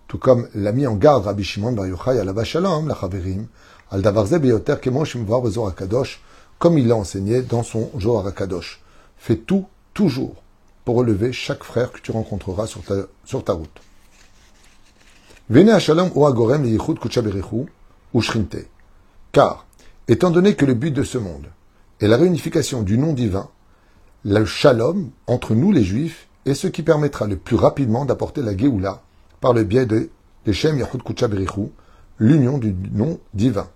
Tout 0.07 0.17
comme 0.17 0.47
l'a 0.55 0.71
mis 0.71 0.87
en 0.87 0.95
garde 0.95 1.25
Rabbi 1.25 1.43
Shimon 1.43 1.73
Bar 1.73 1.87
Yochai 1.87 2.19
à 2.19 2.23
la 2.23 2.43
Shalom, 2.43 2.87
la 2.87 2.95
Chaverim, 2.95 3.47
al 3.91 4.01
davarze 4.01 4.39
beyoter 4.39 4.79
kemo 4.79 5.03
shimvar 5.03 5.41
bezor 5.41 5.75
Kadosh, 5.75 6.21
comme 6.59 6.77
il 6.77 6.87
l'a 6.87 6.95
enseigné 6.95 7.41
dans 7.41 7.63
son 7.63 7.91
Zohar 7.99 8.33
Kadosh. 8.33 8.81
Fais 9.17 9.35
tout, 9.35 9.65
toujours, 9.93 10.41
pour 10.86 10.96
relever 10.96 11.34
chaque 11.34 11.63
frère 11.63 11.92
que 11.92 12.00
tu 12.00 12.12
rencontreras 12.12 12.68
sur 12.68 12.84
ta, 12.84 12.96
sur 13.25 13.44
ta 13.44 13.54
route. 13.54 13.82
Car, 19.32 19.65
étant 20.08 20.32
donné 20.32 20.56
que 20.56 20.65
le 20.65 20.74
but 20.74 20.92
de 20.92 21.04
ce 21.04 21.18
monde 21.18 21.48
est 22.00 22.08
la 22.08 22.18
réunification 22.18 22.84
du 22.84 22.98
nom 22.98 23.13
divin, 23.13 23.50
le 24.24 24.46
Shalom 24.46 25.10
entre 25.27 25.54
nous 25.54 25.72
les 25.72 25.84
Juifs 25.84 26.27
est 26.46 26.54
ce 26.54 26.68
qui 26.68 26.84
permettra 26.84 27.27
le 27.27 27.38
plus 27.38 27.56
rapidement 27.56 28.06
d'apporter 28.06 28.42
la 28.42 28.56
Géoula 28.56 29.01
par 29.42 29.54
le 29.54 29.63
biais 29.63 29.86
de 29.86 30.10
Shem 30.51 30.80
Yahud 30.80 31.04
Kuchaberichu, 31.04 31.70
l'union 32.20 32.58
du 32.58 32.74
nom 32.92 33.20
divin. 33.34 33.68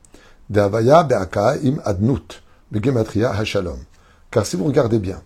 Car 4.32 4.46
si 4.46 4.56
vous 4.56 4.64
regardez 4.64 5.00
bien, 5.00 5.22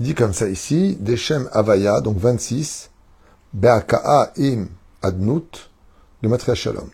Il 0.00 0.06
dit 0.06 0.14
comme 0.14 0.32
ça 0.32 0.48
ici, 0.48 0.96
Deshem 1.00 1.48
Avaya, 1.52 2.00
donc 2.00 2.16
26, 2.18 2.90
Be'aka'a 3.52 4.32
im 4.38 4.66
adnut, 5.02 5.70
le 6.22 6.28
matria 6.28 6.54
shalom. 6.54 6.88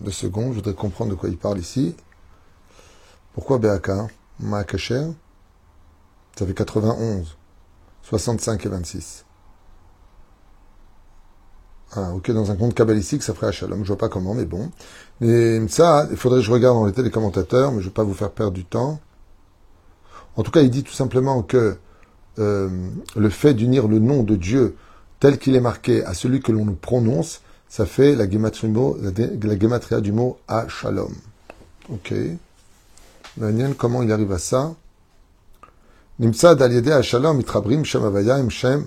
Deux 0.00 0.12
secondes, 0.12 0.50
je 0.50 0.56
voudrais 0.56 0.74
comprendre 0.74 1.10
de 1.10 1.16
quoi 1.16 1.28
il 1.28 1.36
parle 1.36 1.58
ici. 1.58 1.96
Pourquoi 3.34 3.58
Be'aka 3.58 4.06
Ma'akacher 4.40 5.06
Ça 6.36 6.46
fait 6.46 6.54
91, 6.54 7.36
65 8.02 8.66
et 8.66 8.68
26. 8.68 9.24
Ah, 11.94 12.12
ok, 12.14 12.30
dans 12.30 12.50
un 12.50 12.56
compte 12.56 12.74
kabbalistique, 12.74 13.22
ça 13.22 13.34
ferait 13.34 13.52
Shalom. 13.52 13.82
Je 13.82 13.88
vois 13.88 13.98
pas 13.98 14.08
comment, 14.08 14.34
mais 14.34 14.46
bon. 14.46 14.70
Mais 15.20 15.66
ça, 15.68 16.06
il 16.10 16.16
faudrait 16.16 16.40
que 16.40 16.46
je 16.46 16.52
regarde 16.52 16.76
dans 16.76 16.86
les 16.86 16.92
télécommentateurs, 16.92 17.72
mais 17.72 17.80
je 17.80 17.88
vais 17.88 17.92
pas 17.92 18.04
vous 18.04 18.14
faire 18.14 18.30
perdre 18.30 18.52
du 18.52 18.64
temps. 18.64 18.98
En 20.36 20.42
tout 20.42 20.50
cas, 20.50 20.62
il 20.62 20.70
dit 20.70 20.84
tout 20.84 20.94
simplement 20.94 21.42
que 21.42 21.76
euh, 22.38 22.68
le 23.16 23.28
fait 23.28 23.54
d'unir 23.54 23.88
le 23.88 23.98
nom 23.98 24.22
de 24.22 24.36
Dieu 24.36 24.76
tel 25.20 25.38
qu'il 25.38 25.54
est 25.54 25.60
marqué 25.60 26.04
à 26.04 26.14
celui 26.14 26.40
que 26.40 26.50
l'on 26.50 26.64
nous 26.64 26.74
prononce, 26.74 27.42
ça 27.68 27.86
fait 27.86 28.16
la 28.16 28.28
gematria, 28.28 30.00
du 30.00 30.12
mot 30.12 30.38
à 30.48 30.66
shalom. 30.68 31.14
Ok. 31.90 32.12
comment 33.78 34.02
il 34.02 34.12
arrive 34.12 34.32
à 34.32 34.38
ça? 34.38 34.74
Nimsa 36.18 36.50
à 36.50 37.02
shalom 37.02 37.40
itrabrim 37.40 37.84
shem 37.84 38.04
avayim 38.04 38.50
shem 38.50 38.86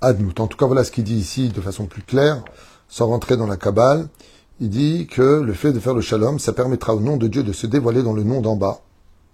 adnut. 0.00 0.40
En 0.40 0.46
tout 0.46 0.56
cas, 0.56 0.66
voilà 0.66 0.82
ce 0.84 0.90
qu'il 0.90 1.04
dit 1.04 1.16
ici 1.16 1.48
de 1.48 1.60
façon 1.60 1.86
plus 1.86 2.02
claire, 2.02 2.42
sans 2.88 3.06
rentrer 3.06 3.36
dans 3.36 3.46
la 3.46 3.56
Kabbale. 3.56 4.08
Il 4.60 4.70
dit 4.70 5.06
que 5.06 5.40
le 5.40 5.52
fait 5.52 5.72
de 5.72 5.80
faire 5.80 5.94
le 5.94 6.00
shalom, 6.00 6.38
ça 6.38 6.52
permettra 6.52 6.94
au 6.94 7.00
nom 7.00 7.16
de 7.16 7.28
Dieu 7.28 7.42
de 7.42 7.52
se 7.52 7.66
dévoiler 7.66 8.02
dans 8.02 8.14
le 8.14 8.22
nom 8.22 8.40
d'en 8.40 8.56
bas. 8.56 8.80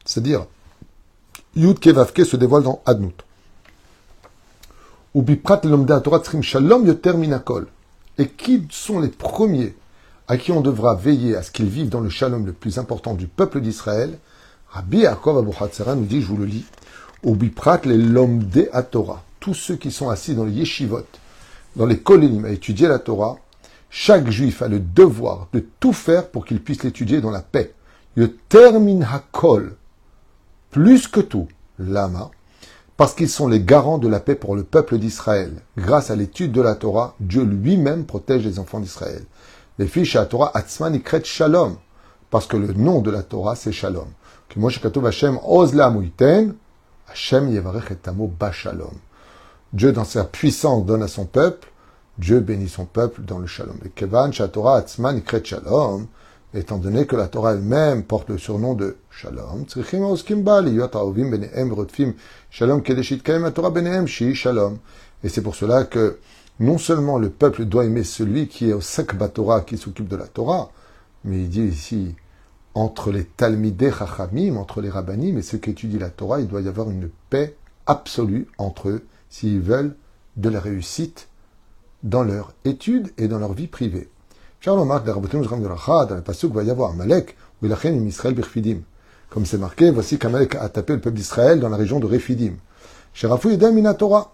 C'est-à-dire, 0.04 0.46
Yud 1.54 1.80
Kevavke 1.80 2.24
se 2.24 2.36
dévoile 2.36 2.62
dans 2.62 2.80
Adnut. 2.86 3.14
Ubiprat 5.14 5.58
Torah 5.58 6.22
Shalom 6.40 6.86
Yoter 6.86 7.12
Minakol. 7.12 7.66
Et 8.16 8.28
qui 8.28 8.66
sont 8.70 9.00
les 9.00 9.08
premiers 9.08 9.74
à 10.28 10.38
qui 10.38 10.50
on 10.50 10.62
devra 10.62 10.94
veiller 10.94 11.36
à 11.36 11.42
ce 11.42 11.50
qu'ils 11.50 11.68
vivent 11.68 11.90
dans 11.90 12.00
le 12.00 12.08
shalom 12.08 12.46
le 12.46 12.54
plus 12.54 12.78
important 12.78 13.12
du 13.12 13.26
peuple 13.26 13.60
d'Israël? 13.60 14.18
Rabbi 14.70 15.00
Yaakov 15.00 15.38
Abu 15.38 15.50
Hatzera 15.60 15.94
nous 15.94 16.06
dit, 16.06 16.22
je 16.22 16.26
vous 16.26 16.38
le 16.38 16.46
lis, 16.46 16.64
les 17.84 18.82
Torah. 18.90 19.22
Tous 19.38 19.52
ceux 19.52 19.76
qui 19.76 19.90
sont 19.90 20.08
assis 20.08 20.34
dans 20.34 20.44
les 20.44 20.52
yeshivot, 20.52 21.04
dans 21.76 21.84
les 21.84 21.98
kolénim 21.98 22.46
à 22.46 22.50
étudier 22.50 22.88
la 22.88 22.98
Torah, 22.98 23.36
chaque 23.90 24.30
juif 24.30 24.62
a 24.62 24.68
le 24.68 24.80
devoir 24.80 25.48
de 25.52 25.62
tout 25.80 25.92
faire 25.92 26.28
pour 26.28 26.46
qu'il 26.46 26.62
puisse 26.62 26.82
l'étudier 26.82 27.20
dans 27.20 27.30
la 27.30 27.42
paix. 27.42 27.74
Yoter 28.16 28.78
Minakol 28.80 29.76
plus 30.72 31.06
que 31.06 31.20
tout, 31.20 31.48
lama, 31.78 32.30
parce 32.96 33.14
qu'ils 33.14 33.28
sont 33.28 33.46
les 33.46 33.60
garants 33.60 33.98
de 33.98 34.08
la 34.08 34.20
paix 34.20 34.34
pour 34.34 34.56
le 34.56 34.64
peuple 34.64 34.96
d'Israël. 34.96 35.52
Grâce 35.76 36.10
à 36.10 36.16
l'étude 36.16 36.50
de 36.50 36.62
la 36.62 36.74
Torah, 36.74 37.14
Dieu 37.20 37.44
lui-même 37.44 38.06
protège 38.06 38.44
les 38.44 38.58
enfants 38.58 38.80
d'Israël. 38.80 39.22
Les 39.78 39.86
fiches 39.86 40.16
à 40.16 40.20
la 40.20 40.26
Torah, 40.26 40.50
Atzman 40.54 40.94
ikret 40.94 41.24
Shalom, 41.24 41.76
parce 42.30 42.46
que 42.46 42.56
le 42.56 42.72
nom 42.72 43.02
de 43.02 43.10
la 43.10 43.22
Torah, 43.22 43.54
c'est 43.54 43.70
Shalom. 43.70 44.08
Dieu, 49.72 49.92
dans 49.92 50.04
sa 50.04 50.24
puissance, 50.24 50.86
donne 50.86 51.02
à 51.02 51.08
son 51.08 51.26
peuple, 51.26 51.68
Dieu 52.16 52.40
bénit 52.40 52.68
son 52.70 52.86
peuple 52.86 53.22
dans 53.22 53.38
le 53.38 53.46
Shalom, 53.46 53.76
étant 56.54 56.78
donné 56.78 57.06
que 57.06 57.16
la 57.16 57.28
Torah 57.28 57.52
elle-même 57.54 58.02
porte 58.04 58.28
le 58.28 58.38
surnom 58.38 58.74
de 58.74 58.96
Shalom, 59.10 59.64
Shalom. 64.34 64.78
Et 65.24 65.28
c'est 65.28 65.42
pour 65.42 65.54
cela 65.54 65.84
que 65.84 66.18
non 66.60 66.78
seulement 66.78 67.18
le 67.18 67.30
peuple 67.30 67.64
doit 67.64 67.84
aimer 67.84 68.04
celui 68.04 68.48
qui 68.48 68.70
est 68.70 68.72
au 68.72 68.80
Sakba 68.80 69.28
Torah, 69.28 69.62
qui 69.62 69.78
s'occupe 69.78 70.08
de 70.08 70.16
la 70.16 70.26
Torah, 70.26 70.70
mais 71.24 71.38
il 71.38 71.48
dit 71.48 71.62
ici, 71.62 72.14
entre 72.74 73.10
les 73.10 73.24
Talmidei 73.24 73.90
Chachamim, 73.90 74.56
entre 74.56 74.80
les 74.80 74.90
Rabbanim 74.90 75.38
et 75.38 75.42
ceux 75.42 75.58
qui 75.58 75.70
étudient 75.70 76.00
la 76.00 76.10
Torah, 76.10 76.40
il 76.40 76.48
doit 76.48 76.60
y 76.60 76.68
avoir 76.68 76.90
une 76.90 77.08
paix 77.30 77.56
absolue 77.86 78.46
entre 78.58 78.88
eux 78.88 79.06
s'ils 79.28 79.60
veulent 79.60 79.96
de 80.36 80.48
la 80.48 80.60
réussite 80.60 81.28
dans 82.02 82.24
leur 82.24 82.52
étude 82.64 83.12
et 83.18 83.28
dans 83.28 83.38
leur 83.38 83.52
vie 83.52 83.66
privée. 83.66 84.08
Charles 84.64 84.86
marque 84.86 85.04
dans 85.04 85.20
le 85.20 86.48
va 86.52 86.62
y 86.62 86.70
avoir 86.70 86.94
Malek, 86.94 87.36
ou 87.60 87.66
il 87.66 88.06
Israël 88.06 88.32
Birfidim. 88.32 88.82
Comme 89.28 89.44
c'est 89.44 89.58
marqué, 89.58 89.90
voici 89.90 90.18
qu'Amalek 90.18 90.54
a 90.54 90.68
tapé 90.68 90.92
le 90.92 91.00
peuple 91.00 91.16
d'Israël 91.16 91.58
dans 91.58 91.68
la 91.68 91.76
région 91.76 91.98
de 91.98 92.06
Refidim. 92.06 92.52
Sherafu 93.12 93.50
Yedem 93.50 93.92
Torah. 93.96 94.32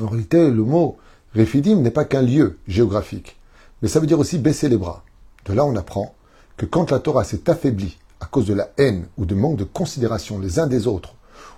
En 0.00 0.06
réalité, 0.06 0.48
le 0.48 0.62
mot 0.62 0.96
Refidim 1.34 1.80
n'est 1.80 1.90
pas 1.90 2.04
qu'un 2.04 2.22
lieu 2.22 2.56
géographique, 2.68 3.36
mais 3.82 3.88
ça 3.88 3.98
veut 3.98 4.06
dire 4.06 4.20
aussi 4.20 4.38
baisser 4.38 4.68
les 4.68 4.76
bras. 4.76 5.02
De 5.46 5.54
là, 5.54 5.64
on 5.64 5.74
apprend 5.74 6.14
que 6.56 6.64
quand 6.64 6.92
la 6.92 7.00
Torah 7.00 7.24
s'est 7.24 7.50
affaiblie 7.50 7.98
à 8.20 8.26
cause 8.26 8.46
de 8.46 8.54
la 8.54 8.70
haine 8.78 9.08
ou 9.18 9.24
de 9.24 9.34
manque 9.34 9.56
de 9.56 9.64
considération 9.64 10.38
les 10.38 10.60
uns 10.60 10.68
des 10.68 10.86
autres, 10.86 11.16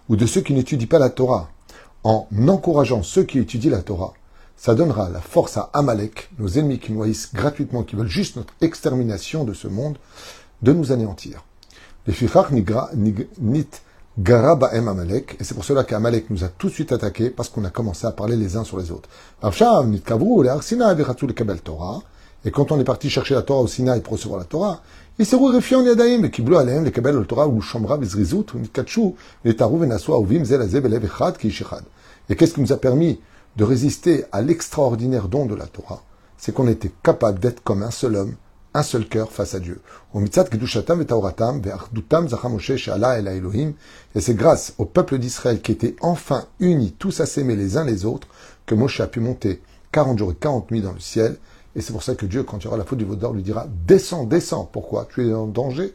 ou 0.08 0.16
de 0.16 0.24
ceux 0.24 0.40
qui 0.40 0.54
n'étudient 0.54 0.88
pas 0.88 0.98
la 0.98 1.10
Torah, 1.10 1.50
en 2.02 2.26
encourageant 2.48 3.02
ceux 3.02 3.24
qui 3.24 3.38
étudient 3.38 3.72
la 3.72 3.82
Torah, 3.82 4.14
ça 4.56 4.74
donnera 4.74 5.10
la 5.10 5.20
force 5.20 5.56
à 5.56 5.70
Amalek, 5.72 6.30
nos 6.38 6.48
ennemis 6.48 6.78
qui 6.78 6.92
nous 6.92 7.02
haïssent 7.02 7.34
gratuitement, 7.34 7.82
qui 7.82 7.96
veulent 7.96 8.08
juste 8.08 8.36
notre 8.36 8.54
extermination 8.60 9.44
de 9.44 9.52
ce 9.52 9.68
monde, 9.68 9.98
de 10.62 10.72
nous 10.72 10.92
anéantir. 10.92 11.44
Les 12.06 12.14
nit 13.38 13.66
garabaem 14.18 14.88
Amalek, 14.88 15.36
et 15.40 15.44
c'est 15.44 15.54
pour 15.54 15.64
cela 15.64 15.84
qu'Amalek 15.84 16.30
nous 16.30 16.44
a 16.44 16.48
tout 16.48 16.68
de 16.68 16.72
suite 16.72 16.92
attaqués, 16.92 17.30
parce 17.30 17.48
qu'on 17.48 17.64
a 17.64 17.70
commencé 17.70 18.06
à 18.06 18.12
parler 18.12 18.36
les 18.36 18.56
uns 18.56 18.64
sur 18.64 18.78
les 18.78 18.90
autres. 18.90 19.08
Et 22.46 22.50
quand 22.50 22.72
on 22.72 22.78
est 22.78 22.84
parti 22.84 23.08
chercher 23.08 23.34
la 23.34 23.42
Torah 23.42 23.60
au 23.60 23.66
Sinaï 23.66 24.00
pour 24.00 24.12
recevoir 24.12 24.38
la 24.38 24.44
Torah, 24.44 24.82
ils 25.18 25.26
se 25.26 25.36
refiant 25.36 25.80
en 25.80 25.84
yadaïm, 25.84 26.22
les 26.22 26.30
kiblo 26.30 26.58
aleim, 26.58 26.82
les 26.82 26.92
kabel 26.92 27.14
le 27.14 27.24
Torah, 27.24 27.48
ou 27.48 27.60
shomra, 27.60 27.96
vizrizut, 27.96 28.52
ou 28.54 28.58
nitkachu, 28.58 29.14
les 29.44 29.56
tarou, 29.56 29.78
venaswa, 29.78 30.18
uvim, 30.18 30.44
zelazeb, 30.44 30.86
elev, 30.86 31.04
echad, 31.04 31.38
ki 31.38 31.52
Et 32.28 32.36
qu'est-ce 32.36 32.54
qui 32.54 32.60
nous 32.60 32.72
a 32.72 32.76
permis 32.76 33.20
de 33.56 33.64
résister 33.64 34.24
à 34.32 34.42
l'extraordinaire 34.42 35.28
don 35.28 35.46
de 35.46 35.54
la 35.54 35.66
Torah, 35.66 36.02
c'est 36.36 36.52
qu'on 36.52 36.68
était 36.68 36.92
capable 37.02 37.38
d'être 37.38 37.62
comme 37.62 37.82
un 37.82 37.90
seul 37.90 38.16
homme, 38.16 38.34
un 38.74 38.82
seul 38.82 39.08
cœur 39.08 39.30
face 39.30 39.54
à 39.54 39.60
Dieu. 39.60 39.80
Et 44.14 44.20
c'est 44.20 44.34
grâce 44.34 44.74
au 44.78 44.84
peuple 44.84 45.18
d'Israël 45.18 45.62
qui 45.62 45.72
était 45.72 45.94
enfin 46.00 46.46
unis, 46.58 46.94
tous 46.98 47.20
à 47.20 47.26
s'aimer 47.26 47.54
les 47.54 47.76
uns 47.76 47.84
les 47.84 48.04
autres, 48.04 48.26
que 48.66 48.74
Moshe 48.74 49.00
a 49.00 49.06
pu 49.06 49.20
monter 49.20 49.62
40 49.92 50.18
jours 50.18 50.32
et 50.32 50.36
40 50.36 50.70
nuits 50.72 50.82
dans 50.82 50.92
le 50.92 50.98
ciel. 51.00 51.36
Et 51.76 51.80
c'est 51.80 51.92
pour 51.92 52.02
ça 52.02 52.16
que 52.16 52.26
Dieu, 52.26 52.42
quand 52.42 52.58
il 52.58 52.64
y 52.64 52.66
aura 52.66 52.76
la 52.76 52.84
faute 52.84 52.98
du 52.98 53.04
veau 53.04 53.14
d'or, 53.16 53.32
lui 53.32 53.42
dira 53.42 53.66
Descends, 53.86 54.24
descends. 54.24 54.68
Pourquoi? 54.70 55.06
Tu 55.12 55.28
es 55.28 55.32
en 55.32 55.46
danger. 55.46 55.94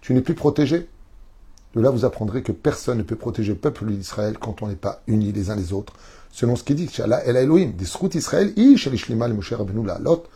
Tu 0.00 0.12
n'es 0.14 0.20
plus 0.20 0.34
protégé. 0.34 0.88
De 1.74 1.80
là, 1.80 1.90
vous 1.90 2.04
apprendrez 2.04 2.42
que 2.42 2.52
personne 2.52 2.98
ne 2.98 3.02
peut 3.02 3.16
protéger 3.16 3.52
le 3.52 3.58
peuple 3.58 3.86
d'Israël 3.86 4.38
quand 4.38 4.62
on 4.62 4.68
n'est 4.68 4.74
pas 4.74 5.02
unis 5.06 5.32
les 5.32 5.50
uns 5.50 5.56
les 5.56 5.72
autres. 5.72 5.94
Selon 6.38 6.54
ce 6.54 6.62
qu'il 6.62 6.76
dit, 6.76 6.88
El 7.00 7.36
Elohim, 7.36 7.72
des 7.72 8.16
Israël, 8.16 8.54
Lot, 10.04 10.28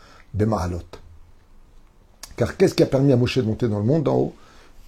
Car 2.36 2.56
qu'est-ce 2.56 2.74
qui 2.74 2.82
a 2.82 2.86
permis 2.86 3.12
à 3.12 3.16
Moshe 3.16 3.38
de 3.38 3.42
monter 3.42 3.68
dans 3.68 3.78
le 3.78 3.84
monde 3.84 4.02
d'en 4.02 4.16
haut? 4.16 4.34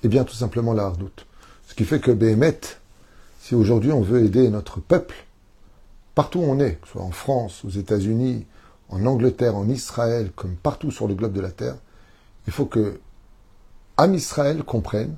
Eh 0.03 0.09
bien, 0.09 0.25
tout 0.25 0.35
simplement 0.35 0.73
la 0.73 0.87
hardoute. 0.87 1.25
Ce 1.69 1.75
qui 1.75 1.85
fait 1.85 2.01
que 2.01 2.11
Béhémet, 2.11 2.59
si 3.41 3.55
aujourd'hui 3.55 3.93
on 3.93 4.01
veut 4.01 4.25
aider 4.25 4.49
notre 4.49 4.81
peuple, 4.81 5.15
partout 6.17 6.41
où 6.41 6.47
on 6.47 6.59
est, 6.59 6.81
que 6.81 6.89
ce 6.89 6.95
soit 6.95 7.03
en 7.03 7.13
France, 7.13 7.65
aux 7.65 7.71
États-Unis, 7.71 8.45
en 8.89 9.07
Angleterre, 9.07 9.55
en 9.55 9.69
Israël, 9.69 10.33
comme 10.35 10.57
partout 10.57 10.91
sur 10.91 11.07
le 11.07 11.15
globe 11.15 11.33
de 11.33 11.41
la 11.41 11.53
Terre, 11.53 11.77
il 12.49 12.53
faut 12.53 12.67
que 12.67 12.99
Am 13.99 14.15
Israël 14.15 14.65
comprenne 14.65 15.15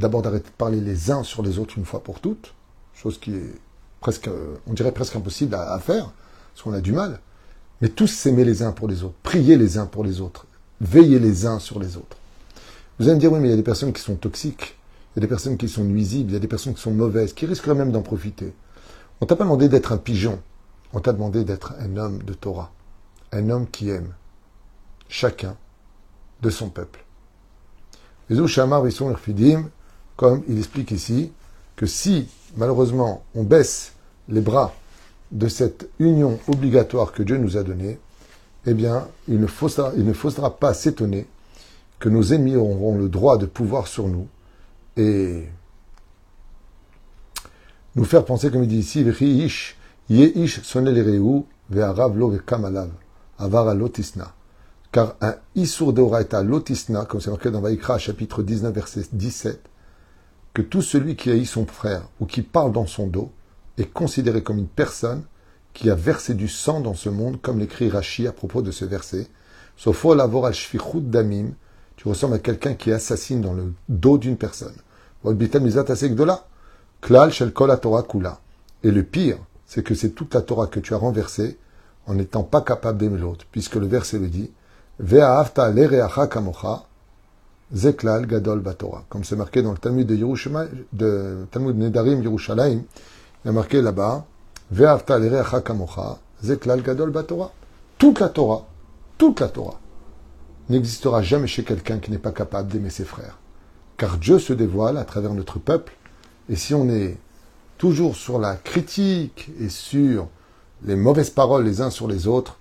d'abord 0.00 0.22
d'arrêter 0.22 0.48
de 0.48 0.56
parler 0.56 0.80
les 0.80 1.12
uns 1.12 1.22
sur 1.22 1.44
les 1.44 1.60
autres 1.60 1.78
une 1.78 1.84
fois 1.84 2.02
pour 2.02 2.18
toutes, 2.18 2.54
chose 2.92 3.20
qui 3.20 3.36
est 3.36 3.54
presque, 4.00 4.30
on 4.66 4.72
dirait 4.72 4.92
presque 4.92 5.16
impossible 5.16 5.54
à, 5.54 5.78
faire, 5.78 6.10
parce 6.52 6.62
qu'on 6.62 6.72
a 6.72 6.80
du 6.80 6.92
mal, 6.92 7.20
mais 7.80 7.88
tous 7.88 8.06
s'aimer 8.06 8.44
les 8.44 8.62
uns 8.62 8.72
pour 8.72 8.88
les 8.88 9.04
autres, 9.04 9.14
prier 9.22 9.56
les 9.56 9.78
uns 9.78 9.86
pour 9.86 10.04
les 10.04 10.20
autres, 10.20 10.46
veiller 10.80 11.18
les 11.18 11.46
uns 11.46 11.58
sur 11.58 11.78
les 11.78 11.96
autres. 11.96 12.16
Vous 12.98 13.06
allez 13.06 13.14
me 13.14 13.20
dire, 13.20 13.32
oui, 13.32 13.38
mais 13.40 13.48
il 13.48 13.50
y 13.50 13.54
a 13.54 13.56
des 13.56 13.62
personnes 13.62 13.92
qui 13.92 14.02
sont 14.02 14.16
toxiques, 14.16 14.76
il 15.14 15.18
y 15.18 15.20
a 15.20 15.22
des 15.22 15.28
personnes 15.28 15.56
qui 15.56 15.68
sont 15.68 15.84
nuisibles, 15.84 16.30
il 16.30 16.34
y 16.34 16.36
a 16.36 16.40
des 16.40 16.48
personnes 16.48 16.74
qui 16.74 16.80
sont 16.80 16.92
mauvaises, 16.92 17.32
qui 17.32 17.46
risqueraient 17.46 17.74
même 17.74 17.92
d'en 17.92 18.02
profiter. 18.02 18.52
On 19.20 19.26
t'a 19.26 19.36
pas 19.36 19.44
demandé 19.44 19.68
d'être 19.68 19.92
un 19.92 19.98
pigeon, 19.98 20.40
on 20.92 21.00
t'a 21.00 21.12
demandé 21.12 21.44
d'être 21.44 21.74
un 21.80 21.96
homme 21.96 22.22
de 22.22 22.34
Torah, 22.34 22.72
un 23.32 23.50
homme 23.50 23.66
qui 23.68 23.90
aime 23.90 24.14
chacun 25.08 25.56
de 26.42 26.50
son 26.50 26.68
peuple. 26.70 27.04
Comme 30.16 30.42
il 30.48 30.58
explique 30.58 30.90
ici, 30.90 31.32
que 31.76 31.86
si 31.86 32.28
malheureusement 32.58 33.22
on 33.34 33.44
baisse 33.44 33.92
les 34.28 34.42
bras 34.42 34.74
de 35.32 35.48
cette 35.48 35.88
union 35.98 36.38
obligatoire 36.48 37.12
que 37.12 37.22
Dieu 37.22 37.38
nous 37.38 37.56
a 37.56 37.62
donnée, 37.62 37.98
eh 38.66 38.74
bien, 38.74 39.08
il 39.28 39.40
ne 39.40 39.46
faudra, 39.46 39.92
il 39.96 40.04
ne 40.04 40.12
faudra 40.12 40.58
pas 40.58 40.74
s'étonner 40.74 41.26
que 41.98 42.08
nos 42.08 42.22
ennemis 42.22 42.56
auront 42.56 42.96
le 42.96 43.08
droit 43.08 43.38
de 43.38 43.46
pouvoir 43.46 43.86
sur 43.86 44.08
nous 44.08 44.28
et 44.96 45.44
nous 47.94 48.04
faire 48.04 48.24
penser, 48.24 48.50
comme 48.50 48.62
il 48.64 48.68
dit 48.68 48.78
ici, 48.78 49.04
car 54.90 55.16
un 55.20 55.34
Isur 55.54 55.92
de 55.92 56.42
lotisna, 56.42 57.04
comme 57.04 57.20
c'est 57.20 57.30
marqué 57.30 57.50
dans 57.50 57.60
Vaikra, 57.60 57.98
chapitre 57.98 58.42
19, 58.42 58.74
verset 58.74 59.02
17, 59.12 59.67
que 60.58 60.62
tout 60.62 60.82
celui 60.82 61.14
qui 61.14 61.30
haït 61.30 61.46
son 61.46 61.66
frère 61.66 62.02
ou 62.18 62.26
qui 62.26 62.42
parle 62.42 62.72
dans 62.72 62.88
son 62.88 63.06
dos 63.06 63.30
est 63.76 63.92
considéré 63.92 64.42
comme 64.42 64.58
une 64.58 64.66
personne 64.66 65.22
qui 65.72 65.88
a 65.88 65.94
versé 65.94 66.34
du 66.34 66.48
sang 66.48 66.80
dans 66.80 66.94
ce 66.94 67.08
monde, 67.08 67.40
comme 67.40 67.60
l'écrit 67.60 67.88
Rashi 67.88 68.26
à 68.26 68.32
propos 68.32 68.60
de 68.60 68.72
ce 68.72 68.84
verset. 68.84 69.28
Sauf 69.76 70.04
al 70.06 70.18
damim, 71.02 71.52
tu 71.94 72.08
ressembles 72.08 72.34
à 72.34 72.40
quelqu'un 72.40 72.74
qui 72.74 72.90
assassine 72.90 73.40
dans 73.40 73.52
le 73.52 73.72
dos 73.88 74.18
d'une 74.18 74.36
personne. 74.36 74.74
Et 78.82 78.90
le 78.90 79.02
pire, 79.04 79.38
c'est 79.64 79.84
que 79.84 79.94
c'est 79.94 80.10
toute 80.10 80.34
la 80.34 80.42
Torah 80.42 80.66
que 80.66 80.80
tu 80.80 80.92
as 80.92 80.98
renversée 80.98 81.56
en 82.08 82.14
n'étant 82.14 82.42
pas 82.42 82.62
capable 82.62 82.98
d'aimer 82.98 83.18
l'autre, 83.18 83.46
puisque 83.52 83.76
le 83.76 83.86
verset 83.86 84.18
le 84.18 84.26
dit 84.26 84.50
Zeklal 87.74 88.26
Gadol 88.26 88.60
Batora. 88.60 89.04
Comme 89.08 89.24
c'est 89.24 89.36
marqué 89.36 89.62
dans 89.62 89.72
le 89.72 89.78
Talmud 89.78 90.06
de, 90.06 90.16
de 90.92 91.46
Talmud 91.50 91.76
Nedarim 91.76 92.22
Yerushalayim, 92.22 92.82
il 93.44 93.46
y 93.46 93.48
a 93.48 93.52
marqué 93.52 93.82
là-bas 93.82 94.24
Ve'avta 94.70 95.18
kamocha, 95.60 96.18
Zeklal 96.42 96.82
Gadol 96.82 97.10
Batora. 97.10 97.52
Toute 97.98 98.20
la 98.20 98.28
Torah, 98.28 98.66
toute 99.16 99.40
la 99.40 99.48
Torah, 99.48 99.80
n'existera 100.68 101.22
jamais 101.22 101.46
chez 101.46 101.64
quelqu'un 101.64 101.98
qui 101.98 102.10
n'est 102.10 102.18
pas 102.18 102.32
capable 102.32 102.68
d'aimer 102.68 102.90
ses 102.90 103.04
frères. 103.04 103.38
Car 103.96 104.18
Dieu 104.18 104.38
se 104.38 104.52
dévoile 104.52 104.96
à 104.96 105.04
travers 105.04 105.34
notre 105.34 105.58
peuple, 105.58 105.94
et 106.48 106.56
si 106.56 106.74
on 106.74 106.88
est 106.88 107.16
toujours 107.76 108.16
sur 108.16 108.38
la 108.38 108.56
critique 108.56 109.50
et 109.60 109.68
sur 109.68 110.28
les 110.84 110.96
mauvaises 110.96 111.30
paroles 111.30 111.64
les 111.64 111.80
uns 111.80 111.90
sur 111.90 112.06
les 112.06 112.26
autres, 112.26 112.56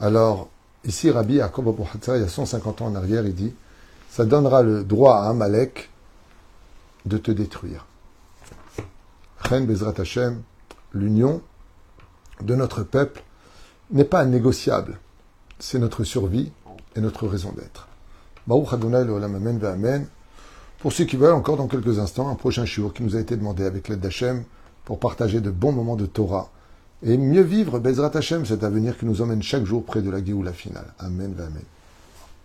alors 0.00 0.48
ici 0.84 1.10
Rabbi 1.10 1.34
Yaakov 1.34 1.68
Abu 1.68 1.82
il 2.08 2.20
y 2.20 2.24
a 2.24 2.28
150 2.28 2.82
ans 2.82 2.86
en 2.86 2.94
arrière, 2.94 3.24
il 3.24 3.34
dit 3.34 3.54
ça 4.14 4.24
donnera 4.24 4.62
le 4.62 4.84
droit 4.84 5.16
à 5.16 5.30
Amalek 5.30 5.90
de 7.04 7.18
te 7.18 7.32
détruire. 7.32 7.84
Chen 9.48 9.66
Bezrat 9.66 9.94
Hashem, 9.98 10.40
l'union 10.92 11.42
de 12.40 12.54
notre 12.54 12.84
peuple 12.84 13.24
n'est 13.90 14.04
pas 14.04 14.24
négociable. 14.24 15.00
C'est 15.58 15.80
notre 15.80 16.04
survie 16.04 16.52
et 16.94 17.00
notre 17.00 17.26
raison 17.26 17.52
d'être. 17.56 17.88
Pour 20.78 20.92
ceux 20.92 21.04
qui 21.06 21.16
veulent, 21.16 21.34
encore 21.34 21.56
dans 21.56 21.66
quelques 21.66 21.98
instants, 21.98 22.28
un 22.28 22.36
prochain 22.36 22.64
shiur 22.64 22.94
qui 22.94 23.02
nous 23.02 23.16
a 23.16 23.20
été 23.20 23.36
demandé 23.36 23.64
avec 23.64 23.88
l'aide 23.88 23.98
d'Hachem 23.98 24.44
pour 24.84 25.00
partager 25.00 25.40
de 25.40 25.50
bons 25.50 25.72
moments 25.72 25.96
de 25.96 26.06
Torah 26.06 26.50
et 27.02 27.18
mieux 27.18 27.42
vivre 27.42 27.80
Bezrat 27.80 28.12
Hashem, 28.14 28.46
cet 28.46 28.62
avenir 28.62 28.96
qui 28.96 29.06
nous 29.06 29.22
emmène 29.22 29.42
chaque 29.42 29.64
jour 29.64 29.84
près 29.84 30.02
de 30.02 30.10
la 30.10 30.24
Géoula 30.24 30.52
finale. 30.52 30.94
Amen 31.00 31.34
Amen. 31.36 31.64